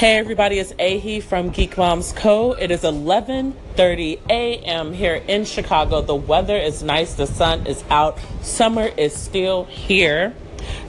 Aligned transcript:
Hey 0.00 0.16
everybody, 0.16 0.58
it's 0.58 0.72
Ahi 0.80 1.20
from 1.20 1.50
Geek 1.50 1.76
Moms 1.76 2.12
Co. 2.12 2.52
It 2.52 2.70
is 2.70 2.84
11:30 2.84 4.18
a.m. 4.30 4.94
here 4.94 5.16
in 5.16 5.44
Chicago. 5.44 6.00
The 6.00 6.14
weather 6.14 6.56
is 6.56 6.82
nice, 6.82 7.12
the 7.12 7.26
sun 7.26 7.66
is 7.66 7.84
out, 7.90 8.18
summer 8.40 8.86
is 8.96 9.14
still 9.14 9.64
here. 9.64 10.32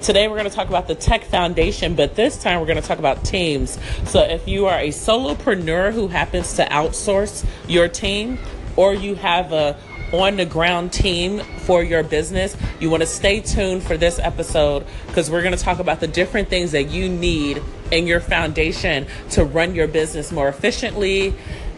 Today 0.01 0.29
we're 0.29 0.37
going 0.37 0.49
to 0.49 0.55
talk 0.55 0.69
about 0.69 0.87
the 0.87 0.95
Tech 0.95 1.25
Foundation, 1.25 1.93
but 1.93 2.15
this 2.15 2.41
time 2.41 2.61
we're 2.61 2.67
going 2.67 2.81
to 2.81 2.87
talk 2.87 2.99
about 2.99 3.25
teams. 3.25 3.77
So 4.05 4.21
if 4.21 4.47
you 4.47 4.67
are 4.67 4.79
a 4.79 4.91
solopreneur 4.91 5.91
who 5.91 6.07
happens 6.07 6.53
to 6.53 6.63
outsource 6.67 7.45
your 7.67 7.89
team 7.89 8.39
or 8.77 8.93
you 8.93 9.15
have 9.15 9.51
a 9.51 9.77
on 10.13 10.35
the 10.35 10.45
ground 10.45 10.91
team 10.91 11.39
for 11.39 11.83
your 11.83 12.03
business, 12.03 12.55
you 12.79 12.89
want 12.89 13.01
to 13.01 13.07
stay 13.07 13.39
tuned 13.39 13.83
for 13.83 13.97
this 13.97 14.19
episode 14.19 14.85
because 15.07 15.29
we're 15.29 15.41
going 15.41 15.55
to 15.55 15.63
talk 15.63 15.79
about 15.79 15.99
the 15.99 16.07
different 16.07 16.49
things 16.49 16.71
that 16.71 16.89
you 16.89 17.07
need 17.07 17.61
in 17.91 18.07
your 18.07 18.19
foundation 18.19 19.07
to 19.29 19.43
run 19.43 19.75
your 19.75 19.87
business 19.87 20.31
more 20.31 20.47
efficiently 20.47 21.33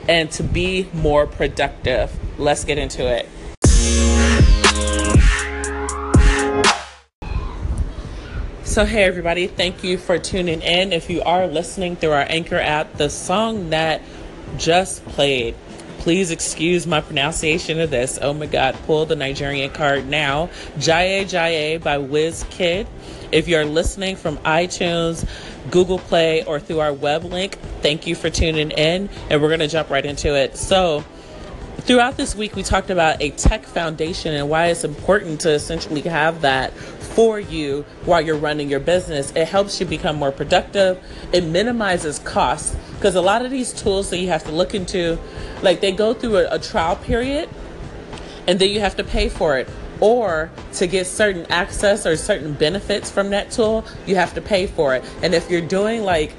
and 0.07 0.31
to 0.31 0.43
be 0.43 0.87
more 0.93 1.27
productive. 1.27 2.11
Let's 2.39 2.63
get 2.63 2.77
into 2.77 3.07
it. 3.07 3.29
So, 8.63 8.85
hey 8.85 9.03
everybody, 9.03 9.45
thank 9.45 9.83
you 9.83 9.99
for 9.99 10.17
tuning 10.17 10.61
in. 10.63 10.93
If 10.93 11.07
you 11.07 11.21
are 11.21 11.45
listening 11.45 11.95
through 11.95 12.13
our 12.13 12.25
Anchor 12.27 12.57
app, 12.57 12.93
the 12.93 13.07
song 13.07 13.69
that 13.69 14.01
just 14.57 15.05
played 15.05 15.53
Please 16.03 16.31
excuse 16.31 16.85
my 16.85 16.99
pronunciation 16.99 17.79
of 17.79 17.89
this. 17.89 18.19
Oh 18.21 18.33
my 18.33 18.45
God, 18.45 18.75
pull 18.85 19.05
the 19.05 19.15
Nigerian 19.15 19.69
card 19.69 20.05
now. 20.05 20.47
Jaiye 20.75 21.23
Jaiye 21.23 21.81
by 21.81 21.97
Wizkid. 21.97 22.87
If 23.31 23.47
you're 23.47 23.63
listening 23.63 24.17
from 24.17 24.35
iTunes, 24.39 25.25
Google 25.71 25.99
Play, 25.99 26.43
or 26.43 26.59
through 26.59 26.81
our 26.81 26.91
web 26.91 27.23
link, 27.23 27.57
thank 27.81 28.05
you 28.05 28.15
for 28.15 28.29
tuning 28.29 28.71
in. 28.71 29.09
And 29.29 29.41
we're 29.41 29.47
going 29.47 29.61
to 29.61 29.69
jump 29.69 29.89
right 29.89 30.05
into 30.05 30.35
it. 30.35 30.57
So, 30.57 31.05
throughout 31.85 32.15
this 32.15 32.33
week, 32.35 32.55
we 32.55 32.63
talked 32.63 32.89
about 32.89 33.21
a 33.21 33.31
tech 33.31 33.65
foundation 33.65 34.33
and 34.33 34.49
why 34.49 34.67
it's 34.67 34.83
important 34.83 35.41
to 35.41 35.51
essentially 35.51 36.01
have 36.01 36.41
that 36.41 36.73
for 36.73 37.39
you 37.39 37.85
while 38.05 38.21
you're 38.21 38.37
running 38.37 38.69
your 38.69 38.79
business. 38.79 39.31
It 39.35 39.47
helps 39.47 39.79
you 39.79 39.85
become 39.85 40.15
more 40.15 40.31
productive, 40.31 41.03
it 41.31 41.43
minimizes 41.43 42.19
costs 42.19 42.75
because 42.95 43.15
a 43.15 43.21
lot 43.21 43.43
of 43.43 43.51
these 43.51 43.73
tools 43.73 44.09
that 44.11 44.17
you 44.19 44.29
have 44.29 44.43
to 44.45 44.51
look 44.51 44.73
into, 44.73 45.19
like 45.61 45.81
they 45.81 45.91
go 45.91 46.13
through 46.13 46.37
a, 46.37 46.55
a 46.55 46.59
trial 46.59 46.95
period 46.95 47.49
and 48.47 48.59
then 48.59 48.69
you 48.69 48.79
have 48.79 48.95
to 48.95 49.03
pay 49.03 49.27
for 49.29 49.57
it 49.57 49.67
or 49.99 50.49
to 50.73 50.87
get 50.87 51.05
certain 51.05 51.45
access 51.47 52.05
or 52.05 52.15
certain 52.15 52.53
benefits 52.53 53.11
from 53.11 53.29
that 53.29 53.51
tool, 53.51 53.85
you 54.05 54.15
have 54.15 54.33
to 54.33 54.41
pay 54.41 54.67
for 54.67 54.95
it. 54.95 55.03
And 55.21 55.33
if 55.33 55.49
you're 55.49 55.61
doing 55.61 56.03
like 56.03 56.33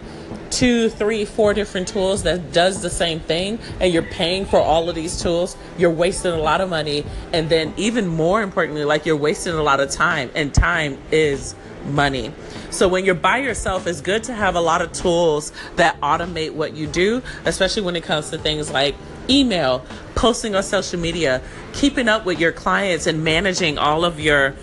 two, 0.54 0.88
three, 0.88 1.24
four 1.24 1.52
different 1.52 1.88
tools 1.88 2.22
that 2.22 2.52
does 2.52 2.80
the 2.80 2.88
same 2.88 3.18
thing 3.18 3.58
and 3.80 3.92
you're 3.92 4.02
paying 4.02 4.44
for 4.44 4.60
all 4.60 4.88
of 4.88 4.94
these 4.94 5.20
tools, 5.20 5.56
you're 5.76 5.90
wasting 5.90 6.30
a 6.30 6.38
lot 6.38 6.60
of 6.60 6.70
money. 6.70 7.04
And 7.32 7.48
then 7.48 7.74
even 7.76 8.06
more 8.06 8.40
importantly, 8.40 8.84
like 8.84 9.04
you're 9.04 9.16
wasting 9.16 9.54
a 9.54 9.62
lot 9.62 9.80
of 9.80 9.90
time 9.90 10.30
and 10.36 10.54
time 10.54 10.98
is 11.10 11.56
money. 11.86 12.32
So 12.70 12.86
when 12.86 13.04
you're 13.04 13.16
by 13.16 13.38
yourself, 13.38 13.88
it's 13.88 14.00
good 14.00 14.22
to 14.24 14.32
have 14.32 14.54
a 14.54 14.60
lot 14.60 14.80
of 14.80 14.92
tools 14.92 15.52
that 15.74 16.00
automate 16.00 16.54
what 16.54 16.74
you 16.74 16.86
do, 16.86 17.20
especially 17.44 17.82
when 17.82 17.96
it 17.96 18.04
comes 18.04 18.30
to 18.30 18.38
things 18.38 18.70
like 18.70 18.94
email, 19.28 19.84
posting 20.14 20.54
on 20.54 20.62
social 20.62 21.00
media, 21.00 21.42
keeping 21.72 22.08
up 22.08 22.24
with 22.24 22.38
your 22.38 22.52
clients 22.52 23.08
and 23.08 23.24
managing 23.24 23.76
all 23.76 24.04
of 24.04 24.20
your 24.20 24.54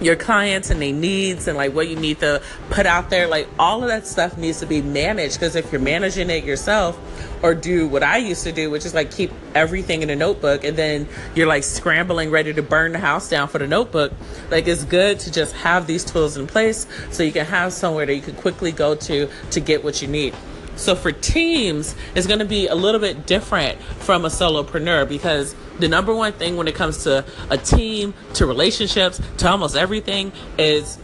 your 0.00 0.16
clients 0.16 0.70
and 0.70 0.80
their 0.80 0.92
needs 0.92 1.48
and 1.48 1.56
like 1.56 1.72
what 1.72 1.88
you 1.88 1.96
need 1.96 2.20
to 2.20 2.42
put 2.70 2.86
out 2.86 3.10
there 3.10 3.26
like 3.26 3.48
all 3.58 3.82
of 3.82 3.88
that 3.88 4.06
stuff 4.06 4.36
needs 4.36 4.60
to 4.60 4.66
be 4.66 4.82
managed. 4.82 5.34
Because 5.34 5.56
if 5.56 5.72
you're 5.72 5.80
managing 5.80 6.30
it 6.30 6.44
yourself 6.44 6.98
or 7.42 7.54
do 7.54 7.86
what 7.88 8.02
I 8.02 8.16
used 8.18 8.44
to 8.44 8.52
do 8.52 8.70
which 8.70 8.84
is 8.84 8.94
like 8.94 9.10
keep 9.10 9.30
everything 9.54 10.02
in 10.02 10.10
a 10.10 10.16
notebook 10.16 10.64
and 10.64 10.76
then 10.76 11.08
you're 11.34 11.46
like 11.46 11.64
scrambling 11.64 12.30
ready 12.30 12.52
to 12.52 12.62
burn 12.62 12.92
the 12.92 12.98
house 12.98 13.28
down 13.28 13.48
for 13.48 13.58
the 13.58 13.66
notebook 13.66 14.12
like 14.50 14.66
it's 14.66 14.84
good 14.84 15.20
to 15.20 15.32
just 15.32 15.54
have 15.54 15.86
these 15.86 16.04
tools 16.04 16.36
in 16.36 16.46
place 16.46 16.86
so 17.10 17.22
you 17.22 17.32
can 17.32 17.44
have 17.44 17.72
somewhere 17.72 18.06
that 18.06 18.14
you 18.14 18.22
can 18.22 18.34
quickly 18.34 18.72
go 18.72 18.94
to 18.94 19.28
to 19.50 19.60
get 19.60 19.84
what 19.84 20.00
you 20.00 20.08
need 20.08 20.34
so 20.76 20.94
for 20.94 21.10
teams, 21.12 21.94
it's 22.14 22.26
going 22.26 22.38
to 22.38 22.44
be 22.44 22.68
a 22.68 22.74
little 22.74 23.00
bit 23.00 23.26
different 23.26 23.80
from 23.80 24.24
a 24.24 24.28
solopreneur 24.28 25.08
because 25.08 25.54
the 25.78 25.88
number 25.88 26.14
one 26.14 26.32
thing 26.32 26.56
when 26.56 26.68
it 26.68 26.74
comes 26.74 27.04
to 27.04 27.24
a 27.50 27.58
team, 27.58 28.14
to 28.34 28.46
relationships, 28.46 29.20
to 29.38 29.48
almost 29.48 29.76
everything 29.76 30.32
is 30.58 30.98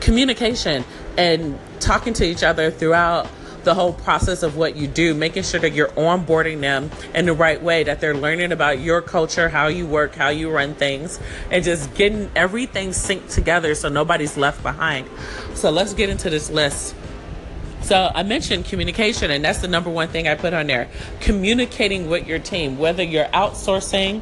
communication 0.00 0.84
and 1.16 1.58
talking 1.80 2.12
to 2.14 2.24
each 2.24 2.42
other 2.42 2.70
throughout 2.70 3.28
the 3.64 3.74
whole 3.74 3.92
process 3.92 4.42
of 4.42 4.56
what 4.56 4.76
you 4.76 4.86
do, 4.86 5.14
making 5.14 5.42
sure 5.42 5.60
that 5.60 5.72
you're 5.72 5.88
onboarding 5.88 6.60
them 6.60 6.90
in 7.14 7.26
the 7.26 7.32
right 7.32 7.62
way, 7.62 7.82
that 7.82 8.00
they're 8.00 8.14
learning 8.14 8.52
about 8.52 8.78
your 8.80 9.02
culture, 9.02 9.48
how 9.48 9.66
you 9.66 9.86
work, 9.86 10.14
how 10.14 10.28
you 10.28 10.50
run 10.50 10.74
things, 10.74 11.20
and 11.50 11.64
just 11.64 11.92
getting 11.94 12.30
everything 12.34 12.90
synced 12.90 13.34
together 13.34 13.74
so 13.74 13.88
nobody's 13.88 14.36
left 14.36 14.62
behind. 14.62 15.06
So 15.54 15.70
let's 15.70 15.92
get 15.92 16.08
into 16.08 16.30
this 16.30 16.50
list. 16.50 16.94
So 17.88 18.12
I 18.14 18.22
mentioned 18.22 18.66
communication, 18.66 19.30
and 19.30 19.42
that's 19.42 19.60
the 19.60 19.66
number 19.66 19.88
one 19.88 20.08
thing 20.08 20.28
I 20.28 20.34
put 20.34 20.52
on 20.52 20.66
there. 20.66 20.90
Communicating 21.20 22.10
with 22.10 22.26
your 22.26 22.38
team, 22.38 22.76
whether 22.76 23.02
you're 23.02 23.24
outsourcing 23.24 24.20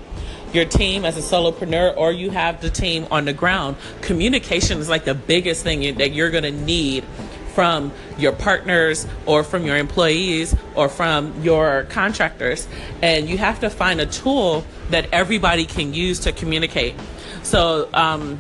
your 0.53 0.67
team 0.67 1.05
as 1.05 1.17
a 1.17 1.21
solopreneur 1.21 1.97
or 1.97 2.13
you 2.13 2.31
have 2.31 2.61
the 2.61 2.71
team 2.71 3.09
on 3.11 3.25
the 3.25 3.33
ground, 3.33 3.75
communication 4.03 4.79
is 4.79 4.89
like 4.89 5.05
the 5.05 5.17
biggest 5.17 5.65
thing 5.65 5.97
that 5.99 6.13
you're 6.13 6.31
going 6.31 6.45
to 6.45 6.53
need 6.53 7.03
from 7.55 7.91
your 8.17 8.31
partners 8.31 9.05
or 9.27 9.43
from 9.43 9.67
your 9.67 9.77
employees 9.77 10.55
or 10.77 10.89
from 10.89 11.43
your 11.43 11.89
contractors. 11.91 12.69
And 13.03 13.29
you 13.29 13.37
have 13.37 13.59
to 13.61 13.69
find 13.69 14.01
a 14.01 14.07
tool 14.07 14.65
that 14.91 15.09
everybody 15.11 15.65
can 15.65 15.93
use 15.93 16.21
to 16.21 16.31
communicate. 16.31 16.95
So, 17.43 17.89
um, 17.93 18.39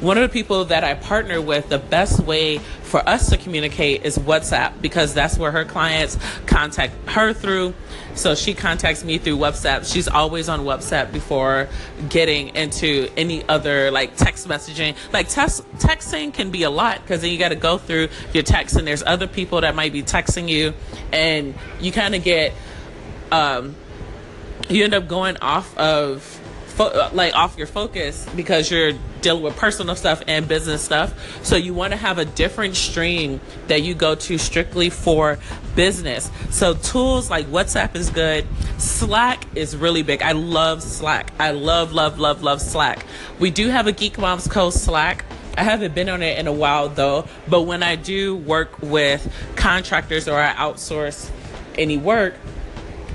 one 0.00 0.18
of 0.18 0.22
the 0.22 0.28
people 0.28 0.66
that 0.66 0.84
I 0.84 0.94
partner 0.94 1.40
with, 1.40 1.68
the 1.68 1.78
best 1.78 2.20
way 2.20 2.58
for 2.58 3.06
us 3.08 3.30
to 3.30 3.36
communicate 3.36 4.04
is 4.04 4.18
WhatsApp 4.18 4.80
because 4.80 5.14
that's 5.14 5.38
where 5.38 5.50
her 5.50 5.64
clients 5.64 6.18
contact 6.46 6.94
her 7.08 7.32
through. 7.32 7.74
So 8.14 8.34
she 8.34 8.54
contacts 8.54 9.02
me 9.02 9.18
through 9.18 9.38
WhatsApp. 9.38 9.90
She's 9.90 10.06
always 10.06 10.48
on 10.48 10.60
WhatsApp 10.60 11.12
before 11.12 11.68
getting 12.08 12.54
into 12.54 13.08
any 13.16 13.46
other 13.48 13.90
like 13.90 14.16
text 14.16 14.46
messaging. 14.46 14.96
Like 15.12 15.28
text 15.28 15.68
texting 15.78 16.32
can 16.32 16.50
be 16.50 16.62
a 16.62 16.70
lot 16.70 17.00
because 17.00 17.22
then 17.22 17.30
you 17.30 17.38
got 17.38 17.48
to 17.48 17.56
go 17.56 17.78
through 17.78 18.08
your 18.32 18.42
text 18.42 18.76
and 18.76 18.86
there's 18.86 19.02
other 19.02 19.26
people 19.26 19.60
that 19.62 19.74
might 19.74 19.92
be 19.92 20.02
texting 20.02 20.48
you 20.48 20.74
and 21.12 21.54
you 21.80 21.92
kind 21.92 22.14
of 22.14 22.22
get 22.22 22.52
um 23.32 23.74
you 24.68 24.84
end 24.84 24.94
up 24.94 25.08
going 25.08 25.36
off 25.38 25.76
of 25.76 26.22
fo- 26.66 27.10
like 27.12 27.34
off 27.34 27.56
your 27.56 27.66
focus 27.66 28.26
because 28.36 28.70
you're 28.70 28.92
dealing 29.24 29.42
with 29.42 29.56
personal 29.56 29.96
stuff 29.96 30.22
and 30.28 30.46
business 30.46 30.82
stuff. 30.82 31.42
So 31.44 31.56
you 31.56 31.74
want 31.74 31.92
to 31.92 31.96
have 31.96 32.18
a 32.18 32.24
different 32.24 32.76
stream 32.76 33.40
that 33.66 33.82
you 33.82 33.94
go 33.94 34.14
to 34.14 34.38
strictly 34.38 34.90
for 34.90 35.38
business. 35.74 36.30
So 36.50 36.74
tools 36.74 37.30
like 37.30 37.46
WhatsApp 37.46 37.96
is 37.96 38.10
good. 38.10 38.46
Slack 38.78 39.44
is 39.56 39.76
really 39.76 40.02
big. 40.02 40.22
I 40.22 40.32
love 40.32 40.82
Slack. 40.82 41.32
I 41.40 41.50
love, 41.50 41.92
love, 41.92 42.18
love, 42.18 42.42
love 42.42 42.60
Slack. 42.60 43.04
We 43.40 43.50
do 43.50 43.68
have 43.68 43.86
a 43.86 43.92
Geek 43.92 44.18
Moms 44.18 44.46
Co 44.46 44.70
Slack. 44.70 45.24
I 45.56 45.62
haven't 45.62 45.94
been 45.94 46.08
on 46.08 46.22
it 46.22 46.38
in 46.38 46.46
a 46.46 46.52
while 46.52 46.88
though, 46.88 47.26
but 47.48 47.62
when 47.62 47.82
I 47.82 47.96
do 47.96 48.36
work 48.36 48.82
with 48.82 49.32
contractors 49.56 50.28
or 50.28 50.38
I 50.38 50.52
outsource 50.52 51.30
any 51.76 51.96
work, 51.96 52.34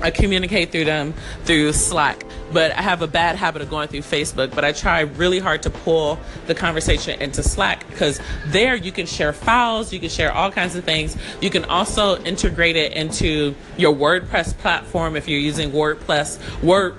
I 0.00 0.10
communicate 0.10 0.72
through 0.72 0.86
them 0.86 1.14
through 1.44 1.72
Slack 1.72 2.24
but 2.52 2.72
I 2.72 2.82
have 2.82 3.02
a 3.02 3.06
bad 3.06 3.36
habit 3.36 3.62
of 3.62 3.70
going 3.70 3.88
through 3.88 4.00
Facebook. 4.00 4.54
But 4.54 4.64
I 4.64 4.72
try 4.72 5.00
really 5.00 5.38
hard 5.38 5.62
to 5.64 5.70
pull 5.70 6.18
the 6.46 6.54
conversation 6.54 7.20
into 7.20 7.42
Slack 7.42 7.86
because 7.88 8.20
there 8.46 8.74
you 8.74 8.92
can 8.92 9.06
share 9.06 9.32
files, 9.32 9.92
you 9.92 10.00
can 10.00 10.08
share 10.08 10.32
all 10.32 10.50
kinds 10.50 10.76
of 10.76 10.84
things. 10.84 11.16
You 11.40 11.50
can 11.50 11.64
also 11.64 12.20
integrate 12.22 12.76
it 12.76 12.92
into 12.92 13.54
your 13.76 13.94
WordPress 13.94 14.56
platform 14.58 15.16
if 15.16 15.28
you're 15.28 15.40
using 15.40 15.70
WordPress, 15.70 16.62
Word, 16.62 16.96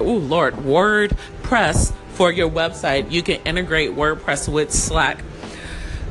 oh 0.00 0.04
Lord, 0.04 0.54
WordPress 0.54 1.92
for 2.10 2.32
your 2.32 2.50
website. 2.50 3.10
You 3.10 3.22
can 3.22 3.40
integrate 3.44 3.90
WordPress 3.90 4.50
with 4.52 4.72
Slack. 4.72 5.22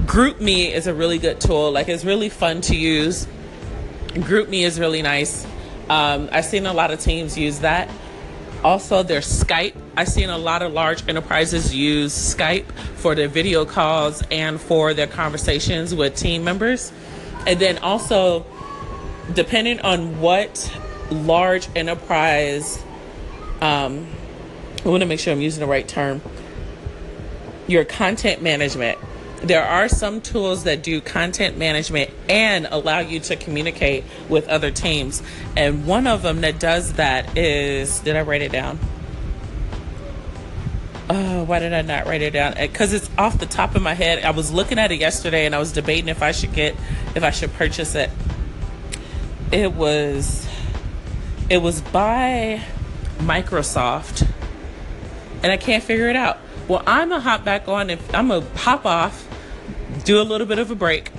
GroupMe 0.05 0.71
is 0.71 0.87
a 0.87 0.93
really 0.93 1.17
good 1.17 1.39
tool. 1.39 1.71
Like 1.71 1.87
it's 1.87 2.03
really 2.03 2.29
fun 2.29 2.61
to 2.61 2.75
use. 2.75 3.27
GroupMe 4.09 4.63
is 4.63 4.79
really 4.79 5.01
nice. 5.01 5.47
Um, 5.89 6.29
I've 6.31 6.45
seen 6.45 6.65
a 6.65 6.73
lot 6.73 6.91
of 6.91 6.99
teams 6.99 7.37
use 7.37 7.59
that. 7.59 7.89
Also, 8.63 9.03
there's 9.03 9.27
Skype. 9.27 9.75
I've 9.97 10.07
seen 10.07 10.29
a 10.29 10.37
lot 10.37 10.61
of 10.61 10.71
large 10.71 11.07
enterprises 11.09 11.75
use 11.75 12.13
Skype 12.13 12.71
for 12.95 13.13
their 13.13 13.27
video 13.27 13.65
calls 13.65 14.23
and 14.31 14.59
for 14.59 14.93
their 14.93 15.07
conversations 15.07 15.93
with 15.93 16.15
team 16.15 16.45
members. 16.45 16.93
And 17.45 17.59
then 17.59 17.77
also, 17.79 18.45
depending 19.33 19.81
on 19.81 20.21
what 20.21 20.73
large 21.11 21.67
enterprise, 21.75 22.81
um, 23.59 24.07
I 24.85 24.89
want 24.89 25.01
to 25.01 25.07
make 25.07 25.19
sure 25.19 25.33
I'm 25.33 25.41
using 25.41 25.59
the 25.59 25.67
right 25.67 25.87
term, 25.87 26.21
your 27.67 27.83
content 27.83 28.41
management 28.41 28.97
there 29.43 29.63
are 29.63 29.89
some 29.89 30.21
tools 30.21 30.63
that 30.63 30.83
do 30.83 31.01
content 31.01 31.57
management 31.57 32.09
and 32.29 32.65
allow 32.71 32.99
you 32.99 33.19
to 33.19 33.35
communicate 33.35 34.05
with 34.29 34.47
other 34.47 34.71
teams. 34.71 35.21
And 35.57 35.85
one 35.85 36.07
of 36.07 36.21
them 36.21 36.41
that 36.41 36.59
does 36.59 36.93
that 36.93 37.37
is, 37.37 37.99
did 37.99 38.15
I 38.15 38.21
write 38.21 38.41
it 38.41 38.53
down? 38.53 38.79
Oh, 41.09 41.43
why 41.43 41.59
did 41.59 41.73
I 41.73 41.81
not 41.81 42.05
write 42.05 42.21
it 42.21 42.31
down? 42.31 42.53
Uh, 42.53 42.61
because 42.61 42.93
it's 42.93 43.09
off 43.17 43.37
the 43.37 43.45
top 43.45 43.75
of 43.75 43.81
my 43.81 43.93
head. 43.93 44.23
I 44.23 44.31
was 44.31 44.53
looking 44.53 44.79
at 44.79 44.93
it 44.93 44.99
yesterday 44.99 45.45
and 45.45 45.53
I 45.53 45.59
was 45.59 45.73
debating 45.73 46.07
if 46.07 46.23
I 46.23 46.31
should 46.31 46.53
get, 46.53 46.75
if 47.13 47.23
I 47.23 47.31
should 47.31 47.53
purchase 47.53 47.95
it. 47.95 48.09
It 49.51 49.73
was, 49.73 50.47
it 51.49 51.57
was 51.57 51.81
by 51.81 52.63
Microsoft, 53.19 54.25
and 55.43 55.51
I 55.51 55.57
can't 55.57 55.83
figure 55.83 56.09
it 56.09 56.15
out. 56.15 56.39
Well, 56.67 56.81
I'm 56.87 57.09
gonna 57.09 57.21
hop 57.21 57.43
back 57.43 57.67
on. 57.67 57.89
If 57.89 58.15
I'm 58.15 58.29
gonna 58.29 58.45
hop 58.55 58.85
off, 58.85 59.27
do 60.03 60.21
a 60.21 60.23
little 60.23 60.47
bit 60.47 60.59
of 60.59 60.71
a 60.71 60.75
break, 60.75 61.11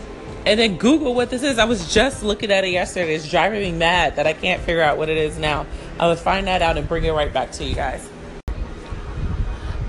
and 0.46 0.60
then 0.60 0.76
Google 0.76 1.14
what 1.14 1.30
this 1.30 1.42
is. 1.42 1.58
I 1.58 1.64
was 1.64 1.92
just 1.92 2.22
looking 2.22 2.50
at 2.50 2.64
it 2.64 2.70
yesterday. 2.70 3.14
It's 3.14 3.28
driving 3.28 3.60
me 3.60 3.72
mad 3.72 4.16
that 4.16 4.26
I 4.26 4.32
can't 4.32 4.60
figure 4.62 4.82
out 4.82 4.98
what 4.98 5.08
it 5.08 5.16
is 5.16 5.38
now. 5.38 5.66
I 5.98 6.06
will 6.06 6.16
find 6.16 6.46
that 6.46 6.62
out 6.62 6.76
and 6.76 6.88
bring 6.88 7.04
it 7.04 7.12
right 7.12 7.32
back 7.32 7.52
to 7.52 7.64
you 7.64 7.74
guys. 7.74 8.08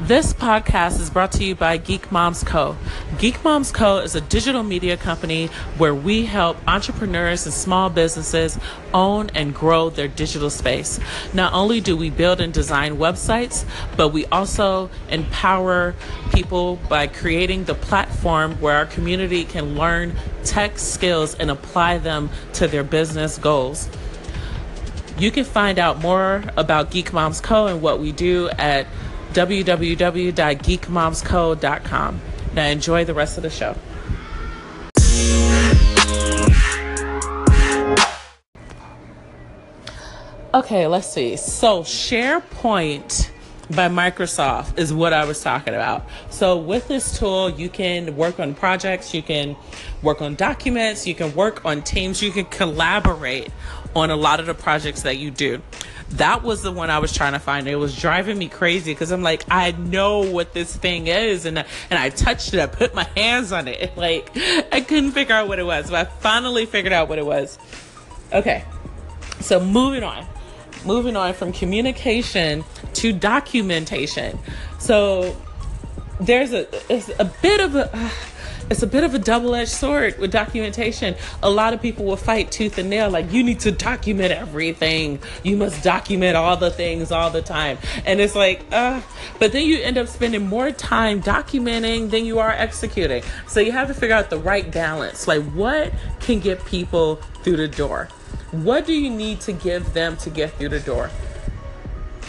This 0.07 0.33
podcast 0.33 1.01
is 1.01 1.09
brought 1.09 1.31
to 1.31 1.43
you 1.43 1.55
by 1.55 1.77
Geek 1.77 2.11
Moms 2.11 2.43
Co. 2.43 2.77
Geek 3.17 3.43
Moms 3.43 3.71
Co. 3.71 3.97
is 3.97 4.13
a 4.13 4.21
digital 4.21 4.61
media 4.61 4.97
company 4.97 5.47
where 5.79 5.95
we 5.95 6.25
help 6.25 6.57
entrepreneurs 6.67 7.47
and 7.47 7.51
small 7.51 7.89
businesses 7.89 8.59
own 8.93 9.31
and 9.33 9.55
grow 9.55 9.89
their 9.89 10.07
digital 10.07 10.51
space. 10.51 10.99
Not 11.33 11.53
only 11.53 11.81
do 11.81 11.97
we 11.97 12.11
build 12.11 12.39
and 12.39 12.53
design 12.53 12.97
websites, 12.97 13.65
but 13.97 14.09
we 14.09 14.27
also 14.27 14.91
empower 15.09 15.95
people 16.31 16.75
by 16.87 17.07
creating 17.07 17.63
the 17.63 17.73
platform 17.73 18.61
where 18.61 18.75
our 18.77 18.85
community 18.85 19.43
can 19.43 19.73
learn 19.75 20.13
tech 20.43 20.77
skills 20.77 21.33
and 21.33 21.49
apply 21.49 21.97
them 21.97 22.29
to 22.53 22.67
their 22.67 22.83
business 22.83 23.39
goals. 23.39 23.89
You 25.17 25.31
can 25.31 25.45
find 25.45 25.79
out 25.79 25.99
more 25.99 26.43
about 26.57 26.91
Geek 26.91 27.11
Moms 27.11 27.41
Co. 27.41 27.65
and 27.65 27.81
what 27.81 27.99
we 27.99 28.11
do 28.11 28.49
at 28.49 28.85
www.geekmomsco.com. 29.35 32.21
Now 32.53 32.67
enjoy 32.67 33.05
the 33.05 33.13
rest 33.13 33.37
of 33.37 33.43
the 33.43 33.49
show. 33.49 33.75
Okay, 40.53 40.87
let's 40.87 41.11
see. 41.11 41.35
So, 41.35 41.83
SharePoint 41.83 43.29
by 43.71 43.89
Microsoft 43.89 44.77
is 44.77 44.93
what 44.93 45.13
I 45.13 45.25
was 45.25 45.41
talking 45.41 45.73
about. 45.73 46.05
So, 46.29 46.57
with 46.57 46.87
this 46.87 47.17
tool, 47.17 47.49
you 47.49 47.69
can 47.69 48.15
work 48.15 48.39
on 48.39 48.53
projects, 48.53 49.13
you 49.13 49.21
can 49.21 49.55
work 50.01 50.21
on 50.21 50.35
documents, 50.35 51.07
you 51.07 51.15
can 51.15 51.33
work 51.35 51.65
on 51.65 51.81
teams, 51.81 52.21
you 52.21 52.31
can 52.31 52.45
collaborate 52.45 53.51
on 53.95 54.11
a 54.11 54.15
lot 54.15 54.39
of 54.39 54.45
the 54.45 54.53
projects 54.53 55.03
that 55.03 55.17
you 55.17 55.31
do 55.31 55.61
that 56.11 56.43
was 56.43 56.61
the 56.61 56.71
one 56.71 56.89
I 56.89 56.99
was 56.99 57.11
trying 57.11 57.33
to 57.33 57.39
find. 57.39 57.67
It 57.67 57.75
was 57.75 57.95
driving 57.97 58.37
me 58.37 58.47
crazy 58.47 58.93
because 58.93 59.11
I'm 59.11 59.23
like, 59.23 59.43
I 59.49 59.71
know 59.71 60.19
what 60.19 60.53
this 60.53 60.75
thing 60.75 61.07
is, 61.07 61.45
and 61.45 61.57
and 61.57 61.65
I 61.91 62.09
touched 62.09 62.53
it. 62.53 62.59
I 62.59 62.67
put 62.67 62.93
my 62.93 63.07
hands 63.15 63.51
on 63.51 63.67
it. 63.67 63.93
Like 64.05 64.37
I 64.71 64.81
couldn't 64.81 65.11
figure 65.11 65.33
out 65.33 65.47
what 65.47 65.57
it 65.57 65.65
was, 65.65 65.89
but 65.89 66.07
I 66.07 66.09
finally 66.09 66.65
figured 66.65 66.93
out 66.93 67.09
what 67.09 67.17
it 67.17 67.25
was. 67.25 67.57
Okay, 68.31 68.63
so 69.39 69.59
moving 69.59 70.03
on, 70.03 70.27
moving 70.85 71.15
on 71.15 71.33
from 71.33 71.51
communication 71.51 72.63
to 72.93 73.11
documentation. 73.11 74.39
So 74.79 75.35
there's 76.19 76.53
a 76.53 76.67
it's 76.93 77.09
a 77.19 77.25
bit 77.25 77.59
of 77.59 77.75
a. 77.75 77.95
Uh, 77.95 78.09
it's 78.67 78.81
a 78.81 78.87
bit 78.87 79.03
of 79.03 79.13
a 79.13 79.19
double-edged 79.19 79.69
sword 79.69 80.17
with 80.17 80.31
documentation. 80.31 81.15
A 81.43 81.49
lot 81.51 81.75
of 81.75 81.81
people 81.83 82.03
will 82.03 82.17
fight 82.17 82.51
tooth 82.51 82.79
and 82.79 82.89
nail, 82.89 83.11
like 83.11 83.31
you 83.31 83.43
need 83.43 83.59
to 83.59 83.71
document 83.71 84.31
everything. 84.31 85.19
You 85.43 85.55
must 85.55 85.83
document 85.83 86.35
all 86.35 86.57
the 86.57 86.71
things 86.71 87.11
all 87.11 87.29
the 87.29 87.43
time. 87.43 87.77
And 88.05 88.19
it's 88.19 88.33
like, 88.33 88.65
uh, 88.71 89.01
but 89.39 89.51
then 89.51 89.67
you 89.67 89.77
end 89.81 89.99
up 89.99 90.07
spending 90.07 90.47
more 90.47 90.71
time 90.71 91.21
documenting 91.21 92.09
than 92.09 92.25
you 92.25 92.39
are 92.39 92.49
executing. 92.49 93.21
So 93.47 93.59
you 93.59 93.71
have 93.71 93.87
to 93.89 93.93
figure 93.93 94.15
out 94.15 94.31
the 94.31 94.39
right 94.39 94.71
balance. 94.71 95.27
Like 95.27 95.43
what 95.51 95.93
can 96.19 96.39
get 96.39 96.65
people 96.65 97.17
through 97.43 97.57
the 97.57 97.67
door? 97.67 98.09
What 98.63 98.85
do 98.85 98.93
you 98.93 99.09
need 99.09 99.41
to 99.41 99.51
give 99.51 99.93
them 99.93 100.15
to 100.17 100.29
get 100.29 100.53
through 100.53 100.69
the 100.69 100.79
door? 100.79 101.09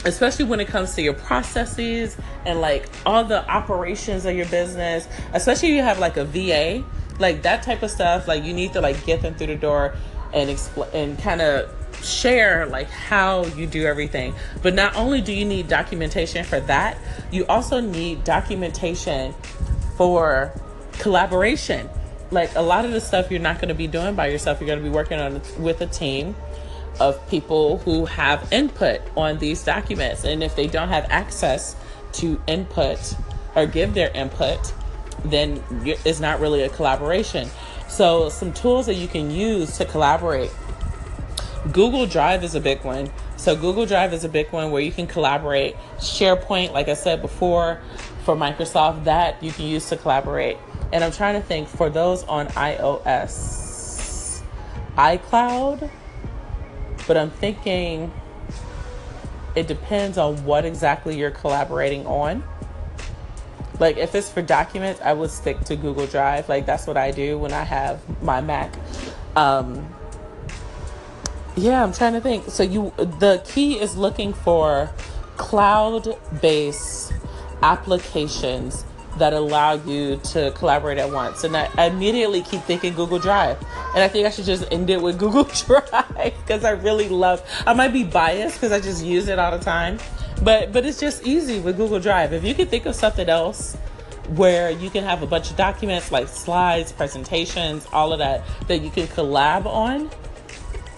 especially 0.04 0.44
when 0.44 0.60
it 0.60 0.68
comes 0.68 0.94
to 0.94 1.02
your 1.02 1.14
processes 1.14 2.16
and 2.44 2.60
like 2.60 2.88
all 3.04 3.24
the 3.24 3.48
operations 3.50 4.24
of 4.24 4.36
your 4.36 4.46
business. 4.46 5.08
Especially 5.32 5.70
if 5.70 5.74
you 5.74 5.82
have 5.82 5.98
like 5.98 6.16
a 6.16 6.24
va 6.24 6.84
like 7.18 7.42
that 7.42 7.62
type 7.62 7.82
of 7.82 7.90
stuff 7.90 8.28
like 8.28 8.44
you 8.44 8.52
need 8.52 8.72
to 8.72 8.80
like 8.80 9.04
get 9.04 9.20
them 9.22 9.34
through 9.34 9.48
the 9.48 9.56
door 9.56 9.96
and 10.32 10.48
explain 10.48 10.88
and 10.92 11.18
kind 11.18 11.40
of 11.40 11.68
share 12.04 12.66
like 12.66 12.88
how 12.88 13.44
you 13.46 13.66
do 13.66 13.84
everything. 13.84 14.32
But 14.62 14.74
not 14.74 14.94
only 14.94 15.20
do 15.20 15.32
you 15.32 15.44
need 15.44 15.66
documentation 15.66 16.44
for 16.44 16.60
that 16.60 16.98
you 17.32 17.44
also 17.46 17.80
need 17.80 18.22
documentation 18.22 19.34
for 19.96 20.52
collaboration 20.92 21.88
like 22.30 22.54
a 22.54 22.62
lot 22.62 22.84
of 22.84 22.92
the 22.92 23.00
stuff 23.00 23.30
you're 23.30 23.40
not 23.40 23.56
going 23.56 23.68
to 23.68 23.74
be 23.74 23.86
doing 23.86 24.14
by 24.14 24.26
yourself 24.26 24.60
you're 24.60 24.66
going 24.66 24.78
to 24.78 24.84
be 24.84 24.90
working 24.90 25.18
on 25.18 25.40
with 25.58 25.80
a 25.80 25.86
team 25.86 26.34
of 27.00 27.28
people 27.28 27.78
who 27.78 28.06
have 28.06 28.50
input 28.52 29.00
on 29.16 29.38
these 29.38 29.62
documents. 29.64 30.24
And 30.24 30.42
if 30.42 30.56
they 30.56 30.66
don't 30.66 30.88
have 30.88 31.06
access 31.10 31.76
to 32.14 32.40
input 32.46 33.14
or 33.54 33.66
give 33.66 33.94
their 33.94 34.10
input, 34.10 34.72
then 35.24 35.62
it's 36.04 36.20
not 36.20 36.40
really 36.40 36.62
a 36.62 36.68
collaboration. 36.68 37.48
So, 37.88 38.28
some 38.28 38.52
tools 38.52 38.86
that 38.86 38.94
you 38.94 39.08
can 39.08 39.30
use 39.30 39.76
to 39.78 39.84
collaborate. 39.84 40.50
Google 41.72 42.06
Drive 42.06 42.42
is 42.44 42.54
a 42.54 42.60
big 42.60 42.84
one. 42.84 43.10
So, 43.36 43.54
Google 43.54 43.86
Drive 43.86 44.12
is 44.12 44.24
a 44.24 44.28
big 44.28 44.50
one 44.50 44.70
where 44.70 44.82
you 44.82 44.92
can 44.92 45.06
collaborate. 45.06 45.76
SharePoint, 45.98 46.72
like 46.72 46.88
I 46.88 46.94
said 46.94 47.22
before, 47.22 47.80
for 48.24 48.34
Microsoft, 48.34 49.04
that 49.04 49.42
you 49.42 49.52
can 49.52 49.66
use 49.66 49.88
to 49.90 49.96
collaborate. 49.96 50.58
And 50.92 51.02
I'm 51.02 51.12
trying 51.12 51.40
to 51.40 51.46
think 51.46 51.68
for 51.68 51.90
those 51.90 52.24
on 52.24 52.46
iOS, 52.48 54.42
iCloud 54.96 55.90
but 57.06 57.16
I'm 57.16 57.30
thinking 57.30 58.12
it 59.54 59.66
depends 59.66 60.18
on 60.18 60.44
what 60.44 60.64
exactly 60.64 61.16
you're 61.16 61.30
collaborating 61.30 62.06
on. 62.06 62.42
Like 63.78 63.96
if 63.96 64.14
it's 64.14 64.30
for 64.30 64.42
documents, 64.42 65.00
I 65.02 65.12
would 65.12 65.30
stick 65.30 65.60
to 65.60 65.76
Google 65.76 66.06
Drive. 66.06 66.48
Like 66.48 66.66
that's 66.66 66.86
what 66.86 66.96
I 66.96 67.10
do 67.10 67.38
when 67.38 67.52
I 67.52 67.62
have 67.62 68.00
my 68.22 68.40
Mac. 68.40 68.74
Um, 69.34 69.94
yeah, 71.56 71.82
I'm 71.82 71.92
trying 71.92 72.14
to 72.14 72.20
think. 72.20 72.50
So 72.50 72.62
you 72.62 72.92
the 72.96 73.42
key 73.46 73.78
is 73.78 73.96
looking 73.96 74.32
for 74.32 74.90
cloud-based 75.36 77.12
applications 77.62 78.84
that 79.18 79.32
allow 79.32 79.74
you 79.74 80.16
to 80.16 80.50
collaborate 80.52 80.98
at 80.98 81.10
once. 81.10 81.44
And 81.44 81.56
I, 81.56 81.86
immediately 81.86 82.42
keep 82.42 82.60
thinking 82.62 82.94
Google 82.94 83.18
Drive. 83.18 83.58
And 83.94 84.02
I 84.02 84.08
think 84.08 84.26
I 84.26 84.30
should 84.30 84.44
just 84.44 84.70
end 84.70 84.90
it 84.90 85.00
with 85.00 85.18
Google 85.18 85.44
Drive 85.44 86.34
because 86.40 86.64
I 86.64 86.70
really 86.70 87.08
love 87.08 87.42
I 87.66 87.74
might 87.74 87.92
be 87.92 88.04
biased 88.04 88.56
because 88.56 88.72
I 88.72 88.80
just 88.80 89.04
use 89.04 89.28
it 89.28 89.38
all 89.38 89.56
the 89.56 89.64
time. 89.64 89.98
But 90.42 90.72
but 90.72 90.84
it's 90.84 91.00
just 91.00 91.26
easy 91.26 91.60
with 91.60 91.76
Google 91.76 92.00
Drive. 92.00 92.32
If 92.32 92.44
you 92.44 92.54
can 92.54 92.66
think 92.66 92.86
of 92.86 92.94
something 92.94 93.28
else 93.28 93.74
where 94.30 94.70
you 94.70 94.90
can 94.90 95.04
have 95.04 95.22
a 95.22 95.26
bunch 95.26 95.50
of 95.50 95.56
documents 95.56 96.10
like 96.10 96.28
slides, 96.28 96.92
presentations, 96.92 97.86
all 97.92 98.12
of 98.12 98.18
that 98.18 98.44
that 98.66 98.78
you 98.78 98.90
can 98.90 99.06
collab 99.06 99.66
on, 99.66 100.10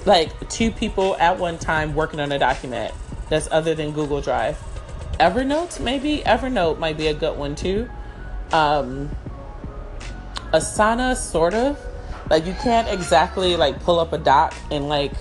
like 0.06 0.48
two 0.48 0.70
people 0.70 1.14
at 1.16 1.38
one 1.38 1.58
time 1.58 1.94
working 1.94 2.20
on 2.20 2.32
a 2.32 2.38
document 2.38 2.94
that's 3.28 3.48
other 3.50 3.74
than 3.74 3.92
Google 3.92 4.20
Drive. 4.20 4.58
Evernote, 5.20 5.80
maybe 5.80 6.22
Evernote 6.24 6.78
might 6.78 6.96
be 6.96 7.08
a 7.08 7.14
good 7.14 7.36
one 7.36 7.54
too 7.54 7.88
um, 8.52 9.10
Asana, 10.52 11.16
sort 11.16 11.54
of. 11.54 11.78
Like 12.30 12.46
you 12.46 12.54
can't 12.54 12.88
exactly 12.88 13.56
like 13.56 13.80
pull 13.80 13.98
up 13.98 14.12
a 14.12 14.18
doc 14.18 14.54
and 14.70 14.88
like 14.88 15.12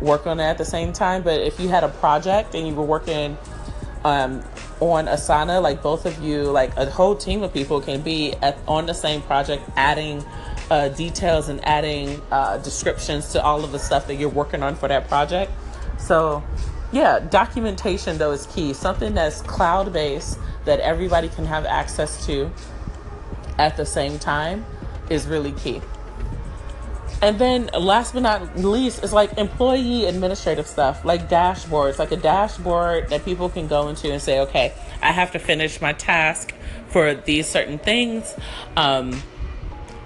work 0.00 0.26
on 0.26 0.40
it 0.40 0.44
at 0.44 0.58
the 0.58 0.64
same 0.64 0.92
time. 0.92 1.22
But 1.22 1.40
if 1.40 1.60
you 1.60 1.68
had 1.68 1.84
a 1.84 1.88
project 1.88 2.54
and 2.54 2.66
you 2.66 2.74
were 2.74 2.84
working 2.84 3.36
um, 4.04 4.42
on 4.80 5.06
Asana, 5.06 5.62
like 5.62 5.82
both 5.82 6.06
of 6.06 6.20
you, 6.22 6.42
like 6.42 6.76
a 6.76 6.90
whole 6.90 7.16
team 7.16 7.42
of 7.42 7.52
people 7.52 7.80
can 7.80 8.02
be 8.02 8.34
at, 8.42 8.58
on 8.66 8.86
the 8.86 8.94
same 8.94 9.22
project, 9.22 9.62
adding 9.76 10.24
uh, 10.70 10.88
details 10.88 11.48
and 11.48 11.64
adding 11.66 12.20
uh, 12.30 12.58
descriptions 12.58 13.32
to 13.32 13.42
all 13.42 13.64
of 13.64 13.72
the 13.72 13.78
stuff 13.78 14.06
that 14.06 14.16
you're 14.16 14.28
working 14.28 14.62
on 14.62 14.74
for 14.74 14.88
that 14.88 15.08
project. 15.08 15.52
So, 15.98 16.42
yeah, 16.92 17.20
documentation 17.20 18.18
though 18.18 18.32
is 18.32 18.46
key. 18.46 18.72
Something 18.72 19.14
that's 19.14 19.40
cloud 19.42 19.92
based 19.92 20.38
that 20.64 20.80
everybody 20.80 21.28
can 21.28 21.46
have 21.46 21.64
access 21.66 22.26
to 22.26 22.50
at 23.58 23.76
the 23.76 23.86
same 23.86 24.18
time 24.18 24.64
is 25.10 25.26
really 25.26 25.52
key. 25.52 25.80
and 27.22 27.38
then 27.38 27.70
last 27.78 28.12
but 28.12 28.22
not 28.22 28.58
least 28.58 29.02
is 29.02 29.12
like 29.12 29.38
employee 29.38 30.04
administrative 30.04 30.66
stuff, 30.66 31.04
like 31.04 31.28
dashboards, 31.28 31.98
like 31.98 32.12
a 32.12 32.16
dashboard 32.16 33.08
that 33.08 33.24
people 33.24 33.48
can 33.48 33.66
go 33.66 33.88
into 33.88 34.10
and 34.12 34.20
say, 34.20 34.40
okay, 34.40 34.74
I 35.00 35.12
have 35.12 35.32
to 35.32 35.38
finish 35.38 35.80
my 35.80 35.92
task 35.92 36.52
for 36.88 37.14
these 37.14 37.46
certain 37.46 37.78
things. 37.78 38.34
Um, 38.76 39.22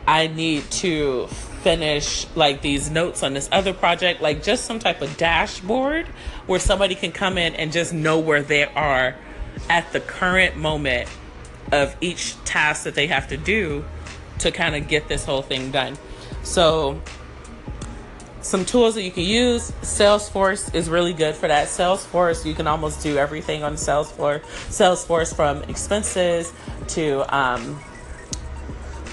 I 0.07 0.29
need 0.29 0.71
to 0.83 1.27
finish 1.63 2.27
like 2.35 2.63
these 2.63 2.91
notes 2.91 3.23
on 3.23 3.35
this 3.35 3.49
other 3.51 3.73
project, 3.73 4.21
like 4.21 4.43
just 4.43 4.65
some 4.65 4.79
type 4.79 5.03
of 5.03 5.17
dashboard 5.17 6.07
where 6.47 6.61
somebody 6.61 6.95
can 6.95 7.11
come 7.11 7.37
in 7.37 7.55
and 7.55 7.73
just 7.73 7.93
know 7.93 8.19
where 8.19 8.43
they 8.43 8.65
are 8.65 9.17
at 9.69 9.93
the 9.93 10.01
current 10.01 10.57
moment 10.57 11.09
of 11.73 11.97
each 12.01 12.43
task 12.45 12.85
that 12.85 12.95
they 12.95 13.07
have 13.07 13.29
to 13.29 13.37
do 13.37 13.85
to 14.39 14.51
kind 14.51 14.75
of 14.75 14.89
get 14.89 15.09
this 15.09 15.25
whole 15.25 15.43
thing 15.43 15.71
done. 15.71 15.97
So, 16.43 17.01
some 18.41 18.65
tools 18.65 18.95
that 18.95 19.03
you 19.03 19.11
can 19.11 19.25
use. 19.25 19.73
Salesforce 19.83 20.75
is 20.75 20.89
really 20.89 21.13
good 21.13 21.35
for 21.35 21.49
that. 21.49 21.69
Salesforce 21.69 22.47
you 22.47 22.55
can 22.55 22.67
almost 22.67 23.03
do 23.03 23.19
everything 23.19 23.63
on 23.63 23.75
salesforce 23.75 24.41
salesforce 24.69 25.35
from 25.35 25.63
expenses 25.65 26.53
to 26.89 27.37
um, 27.37 27.79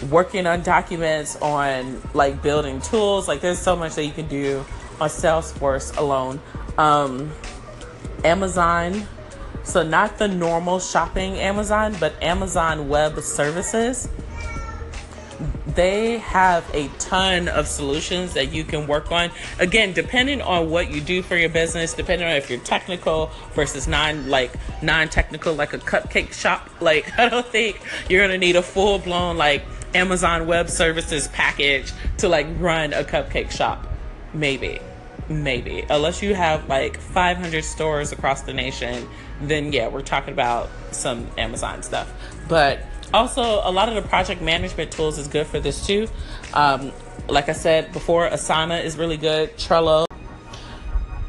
working 0.09 0.45
on 0.45 0.61
documents 0.61 1.35
on 1.37 2.01
like 2.13 2.41
building 2.41 2.79
tools. 2.81 3.27
Like 3.27 3.41
there's 3.41 3.59
so 3.59 3.75
much 3.75 3.95
that 3.95 4.05
you 4.05 4.13
can 4.13 4.27
do 4.27 4.63
on 5.01 5.09
salesforce 5.09 5.97
alone. 5.97 6.39
Um, 6.77 7.31
amazon 8.23 9.07
so 9.65 9.84
not 9.84 10.17
the 10.17 10.27
normal 10.27 10.79
shopping 10.79 11.36
amazon 11.39 11.95
but 12.00 12.13
amazon 12.22 12.88
web 12.88 13.19
services 13.19 14.07
they 15.75 16.19
have 16.19 16.69
a 16.74 16.88
ton 17.00 17.48
of 17.48 17.67
solutions 17.67 18.34
that 18.34 18.51
you 18.53 18.63
can 18.63 18.88
work 18.88 19.12
on. 19.12 19.29
Again, 19.60 19.93
depending 19.93 20.41
on 20.41 20.69
what 20.69 20.89
you 20.89 21.01
do 21.01 21.22
for 21.22 21.36
your 21.36 21.50
business, 21.50 21.93
depending 21.93 22.27
on 22.27 22.34
if 22.36 22.50
you're 22.50 22.60
technical 22.60 23.29
versus 23.53 23.88
non 23.88 24.29
like 24.29 24.53
non-technical, 24.81 25.53
like 25.53 25.74
a 25.74 25.77
cupcake 25.77 26.34
shop. 26.34 26.69
Like 26.86 27.17
I 27.17 27.29
don't 27.29 27.45
think 27.48 27.81
you're 28.10 28.22
gonna 28.22 28.38
need 28.38 28.55
a 28.55 28.62
full 28.62 29.00
blown 29.00 29.38
like 29.38 29.63
Amazon 29.95 30.45
Web 30.45 30.69
Services 30.69 31.27
package 31.29 31.91
to 32.17 32.27
like 32.27 32.45
run 32.60 32.93
a 32.93 33.03
cupcake 33.03 33.50
shop. 33.50 33.88
Maybe, 34.34 34.79
maybe 35.27 35.84
unless 35.89 36.22
you 36.22 36.36
have 36.36 36.69
like 36.69 36.98
500 36.98 37.63
stores 37.63 38.12
across 38.12 38.41
the 38.43 38.53
nation, 38.53 39.07
then 39.42 39.74
yeah, 39.74 39.88
we're 39.88 40.01
talking 40.01 40.34
about 40.34 40.70
some 40.92 41.27
Amazon 41.38 41.84
stuff. 41.84 42.12
But 42.48 42.80
also, 43.13 43.62
a 43.63 43.72
lot 43.72 43.89
of 43.89 43.96
the 43.96 44.01
project 44.01 44.42
management 44.42 44.92
tools 44.92 45.18
is 45.18 45.27
good 45.27 45.48
for 45.48 45.60
this 45.60 45.86
too. 45.86 46.08
Um, 46.54 46.92
like 47.27 47.50
I 47.50 47.54
said 47.54 47.92
before, 47.94 48.30
Asana 48.30 48.84
is 48.84 48.98
really 48.98 49.18
good. 49.18 49.56
Trello. 49.58 50.06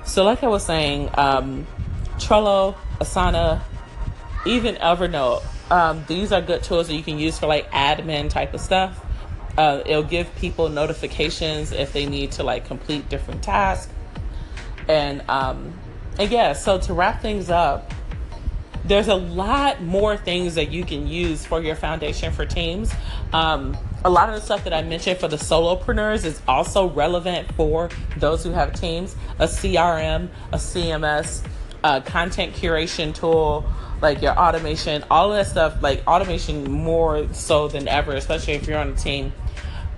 So, 0.04 0.24
like 0.24 0.42
I 0.42 0.48
was 0.48 0.64
saying, 0.64 1.10
um, 1.14 1.66
Trello, 2.18 2.76
Asana, 2.98 3.60
even 4.46 4.76
Evernote. 4.76 5.42
Um, 5.70 6.04
these 6.06 6.32
are 6.32 6.40
good 6.40 6.62
tools 6.62 6.86
that 6.88 6.94
you 6.94 7.02
can 7.02 7.18
use 7.18 7.38
for 7.38 7.46
like 7.46 7.70
admin 7.72 8.30
type 8.30 8.54
of 8.54 8.60
stuff. 8.60 9.04
Uh, 9.58 9.82
it'll 9.86 10.02
give 10.02 10.32
people 10.36 10.68
notifications 10.68 11.72
if 11.72 11.92
they 11.92 12.06
need 12.06 12.32
to 12.32 12.42
like 12.42 12.66
complete 12.66 13.08
different 13.08 13.42
tasks. 13.42 13.92
And 14.88 15.22
um, 15.28 15.72
and 16.18 16.30
yeah, 16.30 16.52
so 16.52 16.78
to 16.78 16.94
wrap 16.94 17.20
things 17.20 17.50
up, 17.50 17.92
there's 18.84 19.08
a 19.08 19.14
lot 19.14 19.82
more 19.82 20.16
things 20.16 20.54
that 20.54 20.70
you 20.70 20.84
can 20.84 21.06
use 21.06 21.44
for 21.44 21.60
your 21.60 21.74
foundation 21.74 22.32
for 22.32 22.46
teams. 22.46 22.92
Um, 23.32 23.76
a 24.04 24.10
lot 24.10 24.28
of 24.28 24.36
the 24.36 24.40
stuff 24.40 24.64
that 24.64 24.72
I 24.72 24.82
mentioned 24.82 25.18
for 25.18 25.28
the 25.28 25.36
solopreneurs 25.36 26.24
is 26.24 26.40
also 26.46 26.88
relevant 26.88 27.52
for 27.54 27.90
those 28.16 28.44
who 28.44 28.50
have 28.50 28.78
teams. 28.78 29.16
A 29.38 29.46
CRM, 29.46 30.28
a 30.52 30.56
CMS, 30.56 31.44
a 31.82 32.00
content 32.00 32.54
curation 32.54 33.14
tool, 33.14 33.64
like 34.00 34.22
your 34.22 34.38
automation, 34.38 35.04
all 35.10 35.32
of 35.32 35.38
that 35.38 35.50
stuff, 35.50 35.82
like 35.82 36.06
automation 36.06 36.70
more 36.70 37.26
so 37.32 37.68
than 37.68 37.88
ever, 37.88 38.12
especially 38.12 38.54
if 38.54 38.66
you're 38.66 38.78
on 38.78 38.90
a 38.90 38.96
team. 38.96 39.32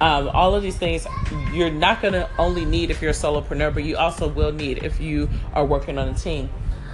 Um, 0.00 0.28
all 0.28 0.54
of 0.54 0.62
these 0.62 0.76
things 0.76 1.06
you're 1.52 1.70
not 1.70 2.00
going 2.00 2.14
to 2.14 2.28
only 2.38 2.64
need 2.64 2.90
if 2.90 3.02
you're 3.02 3.10
a 3.10 3.14
solopreneur, 3.14 3.74
but 3.74 3.84
you 3.84 3.96
also 3.96 4.28
will 4.28 4.52
need 4.52 4.84
if 4.84 5.00
you 5.00 5.28
are 5.54 5.64
working 5.64 5.98
on 5.98 6.08
a 6.08 6.14
team. 6.14 6.48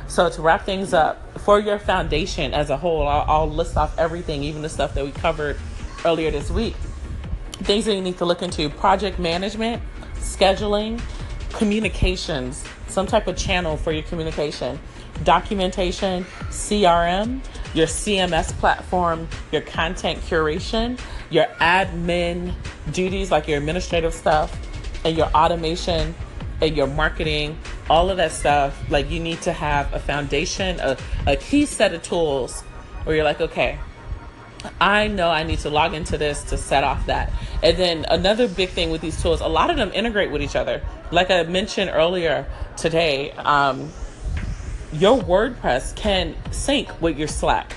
So 0.07 0.29
to 0.29 0.43
wrap 0.43 0.65
things 0.65 0.95
up, 0.95 1.39
for 1.41 1.59
your 1.59 1.79
foundation 1.79 2.55
as 2.55 2.71
a 2.71 2.77
whole, 2.77 3.07
I'll, 3.07 3.25
I'll 3.29 3.51
list 3.51 3.77
off 3.77 3.99
everything, 3.99 4.43
even 4.43 4.63
the 4.63 4.69
stuff 4.69 4.95
that 4.95 5.05
we 5.05 5.11
covered 5.13 5.59
earlier 6.05 6.31
this 6.31 6.51
week. 6.51 6.77
Things 7.53 7.85
that 7.87 7.95
you 7.95 8.03
need 8.03 8.19
to 8.19 8.25
look 8.25 8.43
into: 8.43 8.69
project 8.69 9.19
management, 9.19 9.83
scheduling, 10.17 11.01
communications, 11.51 12.65
some 12.89 13.07
type 13.07 13.27
of 13.27 13.37
channel 13.37 13.77
for 13.77 13.93
your 13.93 14.03
communication, 14.03 14.79
documentation, 15.23 16.25
CRM, 16.49 17.41
your 17.75 17.87
CMS 17.87 18.53
platform, 18.59 19.29
your 19.53 19.63
content 19.63 20.21
curation, 20.21 20.99
your 21.35 21.47
admin 21.61 22.55
duties 22.93 23.31
like 23.31 23.49
your 23.49 23.59
administrative 23.59 24.15
stuff, 24.15 24.57
and 25.05 25.17
your 25.17 25.27
automation 25.29 26.15
and 26.61 26.77
your 26.77 26.87
marketing, 26.87 27.59
all 27.91 28.11
of 28.11 28.17
that 28.17 28.33
stuff, 28.33 28.91
like 28.91 29.11
you 29.11 29.21
need 29.21 29.43
to 29.43 29.53
have 29.53 29.93
a 29.93 29.99
foundation, 29.99 30.79
a, 30.81 30.97
a 31.27 31.37
key 31.37 31.67
set 31.67 31.93
of 31.93 32.03
tools 32.03 32.63
where 33.03 33.17
you're 33.17 33.25
like, 33.25 33.41
okay, 33.41 33.79
I 34.81 35.09
know 35.09 35.29
I 35.29 35.43
need 35.43 35.59
to 35.61 35.71
log 35.71 35.93
into 35.93 36.17
this 36.17 36.43
to 36.45 36.57
set 36.57 36.85
off 36.85 37.05
that. 37.07 37.31
And 37.63 37.77
then 37.77 38.07
another 38.09 38.49
big 38.49 38.71
thing 38.71 38.91
with 38.91 39.03
these 39.03 39.21
tools, 39.21 39.41
a 39.41 39.49
lot 39.49 39.69
of 39.69 39.77
them 39.77 39.91
integrate 39.93 40.31
with 40.31 40.41
each 40.41 40.57
other. 40.57 40.81
Like 41.11 41.31
I 41.31 41.43
mentioned 41.43 41.91
earlier 41.93 42.47
today, 42.77 43.33
um, 43.33 43.91
your 44.93 45.19
WordPress 45.19 45.95
can 45.97 46.35
sync 46.51 47.03
with 47.03 47.19
your 47.19 47.29
Slack. 47.29 47.75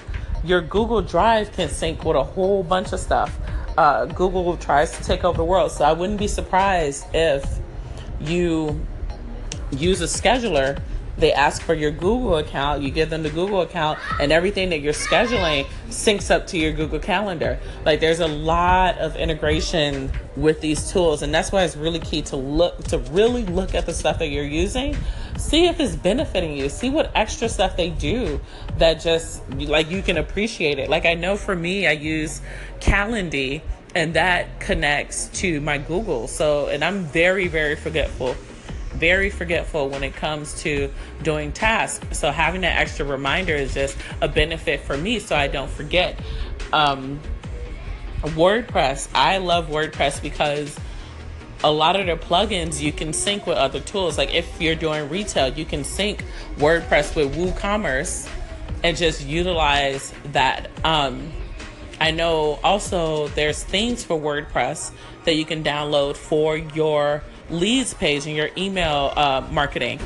Your 0.47 0.61
Google 0.61 1.01
Drive 1.01 1.51
can 1.51 1.67
sync 1.67 2.05
with 2.05 2.15
a 2.15 2.23
whole 2.23 2.63
bunch 2.63 2.93
of 2.93 3.01
stuff. 3.01 3.37
Uh, 3.77 4.05
Google 4.05 4.55
tries 4.55 4.95
to 4.97 5.03
take 5.03 5.25
over 5.25 5.35
the 5.35 5.43
world, 5.43 5.71
so 5.71 5.83
I 5.83 5.91
wouldn't 5.91 6.17
be 6.17 6.27
surprised 6.29 7.05
if 7.13 7.59
you 8.21 8.79
use 9.71 9.99
a 9.99 10.05
scheduler, 10.05 10.81
they 11.17 11.33
ask 11.33 11.61
for 11.61 11.73
your 11.73 11.91
Google 11.91 12.37
account, 12.37 12.81
you 12.81 12.91
give 12.91 13.09
them 13.09 13.23
the 13.23 13.29
Google 13.29 13.61
account, 13.61 13.99
and 14.21 14.31
everything 14.31 14.69
that 14.69 14.79
you're 14.79 14.93
scheduling 14.93 15.65
syncs 15.89 16.33
up 16.33 16.47
to 16.47 16.57
your 16.57 16.71
Google 16.71 16.99
Calendar. 16.99 17.59
Like 17.83 17.99
there's 17.99 18.21
a 18.21 18.27
lot 18.27 18.97
of 18.99 19.17
integration 19.17 20.11
with 20.37 20.61
these 20.61 20.91
tools, 20.91 21.23
and 21.23 21.33
that's 21.33 21.51
why 21.51 21.63
it's 21.63 21.75
really 21.75 21.99
key 21.99 22.21
to 22.23 22.37
look 22.37 22.83
to 22.85 22.99
really 22.99 23.45
look 23.45 23.75
at 23.75 23.85
the 23.85 23.93
stuff 23.93 24.19
that 24.19 24.27
you're 24.27 24.45
using, 24.45 24.95
see 25.47 25.65
if 25.67 25.79
it's 25.79 25.95
benefiting 25.95 26.57
you, 26.57 26.67
see 26.67 26.89
what 26.89 27.09
extra 27.15 27.47
stuff 27.47 27.77
they 27.77 27.89
do 27.89 28.39
that 28.77 28.99
just 28.99 29.47
like 29.51 29.89
you 29.89 30.01
can 30.01 30.17
appreciate 30.17 30.77
it. 30.77 30.89
Like 30.89 31.05
I 31.05 31.13
know 31.13 31.37
for 31.37 31.55
me, 31.55 31.87
I 31.87 31.93
use 31.93 32.41
Calendly 32.81 33.61
and 33.95 34.13
that 34.13 34.59
connects 34.59 35.27
to 35.39 35.61
my 35.61 35.77
Google. 35.77 36.27
So, 36.27 36.67
and 36.67 36.83
I'm 36.83 37.05
very, 37.05 37.47
very 37.47 37.77
forgetful, 37.77 38.35
very 38.93 39.29
forgetful 39.29 39.89
when 39.89 40.03
it 40.03 40.13
comes 40.13 40.61
to 40.63 40.91
doing 41.23 41.53
tasks. 41.53 42.19
So, 42.19 42.29
having 42.29 42.61
that 42.61 42.77
extra 42.77 43.05
reminder 43.05 43.55
is 43.55 43.73
just 43.73 43.97
a 44.21 44.27
benefit 44.27 44.81
for 44.81 44.97
me 44.97 45.19
so 45.19 45.35
I 45.35 45.47
don't 45.47 45.71
forget. 45.71 46.19
Um, 46.73 47.21
WordPress, 48.21 49.09
I 49.13 49.37
love 49.37 49.69
WordPress 49.69 50.21
because 50.21 50.77
a 51.63 51.71
lot 51.71 51.99
of 51.99 52.05
their 52.05 52.17
plugins 52.17 52.81
you 52.81 52.91
can 52.91 53.13
sync 53.13 53.47
with 53.47 53.57
other 53.57 53.79
tools. 53.79 54.17
Like 54.17 54.33
if 54.33 54.61
you're 54.61 54.75
doing 54.75 55.09
retail, 55.09 55.49
you 55.49 55.65
can 55.65 55.83
sync 55.83 56.23
WordPress 56.57 57.15
with 57.15 57.35
WooCommerce 57.35 58.29
and 58.83 58.95
just 58.95 59.25
utilize 59.25 60.13
that. 60.31 60.69
Um, 60.83 61.31
I 61.99 62.11
know 62.11 62.59
also 62.63 63.27
there's 63.29 63.63
themes 63.63 64.03
for 64.03 64.19
WordPress 64.19 64.91
that 65.25 65.33
you 65.33 65.45
can 65.45 65.63
download 65.63 66.15
for 66.15 66.55
your 66.55 67.23
leads 67.49 67.93
page 67.93 68.27
and 68.27 68.35
your 68.35 68.49
email 68.55 69.13
uh, 69.15 69.47
marketing. 69.51 69.99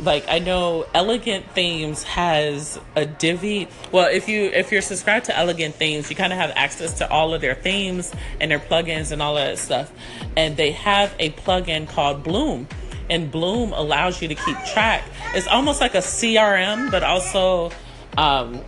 Like 0.00 0.26
I 0.28 0.40
know 0.40 0.86
Elegant 0.92 1.50
Themes 1.52 2.02
has 2.02 2.78
a 2.94 3.06
Divi. 3.06 3.68
Well, 3.92 4.08
if 4.12 4.28
you 4.28 4.44
if 4.44 4.70
you're 4.70 4.82
subscribed 4.82 5.26
to 5.26 5.36
Elegant 5.36 5.74
Themes, 5.74 6.10
you 6.10 6.16
kind 6.16 6.32
of 6.32 6.38
have 6.38 6.52
access 6.54 6.98
to 6.98 7.10
all 7.10 7.32
of 7.32 7.40
their 7.40 7.54
themes 7.54 8.12
and 8.38 8.50
their 8.50 8.58
plugins 8.58 9.10
and 9.10 9.22
all 9.22 9.38
of 9.38 9.46
that 9.46 9.58
stuff. 9.58 9.90
And 10.36 10.56
they 10.56 10.72
have 10.72 11.14
a 11.18 11.30
plugin 11.30 11.88
called 11.88 12.22
Bloom, 12.22 12.68
and 13.08 13.30
Bloom 13.30 13.72
allows 13.72 14.20
you 14.20 14.28
to 14.28 14.34
keep 14.34 14.56
track. 14.66 15.02
It's 15.34 15.46
almost 15.46 15.80
like 15.80 15.94
a 15.94 15.98
CRM, 15.98 16.90
but 16.90 17.02
also 17.02 17.70
um, 18.18 18.60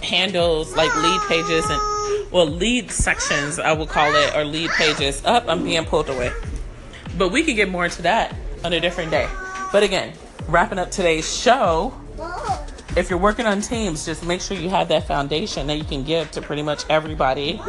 handles 0.00 0.76
like 0.76 0.94
lead 0.96 1.20
pages 1.28 1.64
and 1.68 2.32
well 2.32 2.46
lead 2.46 2.90
sections 2.90 3.58
I 3.58 3.72
would 3.72 3.88
call 3.88 4.14
it 4.14 4.36
or 4.36 4.44
lead 4.44 4.70
pages. 4.70 5.24
Up, 5.24 5.46
I'm 5.48 5.64
being 5.64 5.84
pulled 5.86 6.08
away. 6.08 6.32
But 7.18 7.30
we 7.30 7.42
could 7.42 7.56
get 7.56 7.68
more 7.68 7.84
into 7.84 8.02
that 8.02 8.34
on 8.64 8.72
a 8.72 8.78
different 8.78 9.10
day. 9.10 9.28
But 9.74 9.82
again, 9.82 10.12
wrapping 10.46 10.78
up 10.78 10.92
today's 10.92 11.36
show. 11.36 11.92
If 12.96 13.10
you're 13.10 13.18
working 13.18 13.44
on 13.44 13.60
teams, 13.60 14.06
just 14.06 14.24
make 14.24 14.40
sure 14.40 14.56
you 14.56 14.68
have 14.68 14.86
that 14.86 15.08
foundation 15.08 15.66
that 15.66 15.78
you 15.78 15.82
can 15.82 16.04
give 16.04 16.30
to 16.30 16.40
pretty 16.40 16.62
much 16.62 16.84
everybody 16.88 17.60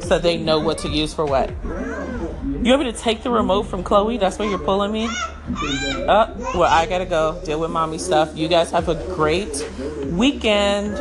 so 0.00 0.18
they 0.18 0.38
know 0.38 0.58
what 0.58 0.78
to 0.78 0.88
use 0.88 1.14
for 1.14 1.24
what. 1.24 1.50
You 1.62 2.72
want 2.72 2.82
me 2.82 2.90
to 2.90 2.98
take 2.98 3.22
the 3.22 3.30
remote 3.30 3.62
from 3.62 3.84
Chloe? 3.84 4.18
That's 4.18 4.40
where 4.40 4.48
you're 4.50 4.58
pulling 4.58 4.90
me? 4.90 5.04
Uh, 5.06 6.34
well, 6.52 6.64
I 6.64 6.84
gotta 6.84 7.06
go 7.06 7.40
deal 7.44 7.60
with 7.60 7.70
mommy 7.70 7.98
stuff. 7.98 8.36
You 8.36 8.48
guys 8.48 8.72
have 8.72 8.88
a 8.88 8.96
great 9.14 9.64
weekend. 10.06 10.96